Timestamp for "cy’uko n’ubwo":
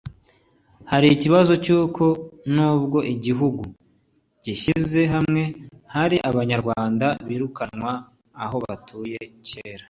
1.63-2.97